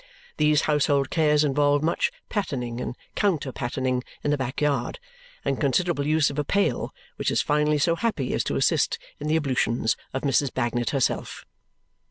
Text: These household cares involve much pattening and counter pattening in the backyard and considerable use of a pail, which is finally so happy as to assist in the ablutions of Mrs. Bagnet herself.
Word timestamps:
These 0.37 0.61
household 0.61 1.11
cares 1.11 1.43
involve 1.43 1.83
much 1.83 2.11
pattening 2.27 2.81
and 2.81 2.97
counter 3.13 3.51
pattening 3.51 4.03
in 4.23 4.31
the 4.31 4.35
backyard 4.37 4.97
and 5.45 5.61
considerable 5.61 6.07
use 6.07 6.31
of 6.31 6.39
a 6.39 6.43
pail, 6.43 6.91
which 7.17 7.29
is 7.29 7.43
finally 7.43 7.77
so 7.77 7.95
happy 7.95 8.33
as 8.33 8.43
to 8.45 8.55
assist 8.55 8.97
in 9.19 9.27
the 9.27 9.35
ablutions 9.35 9.95
of 10.11 10.23
Mrs. 10.23 10.51
Bagnet 10.51 10.89
herself. 10.89 11.45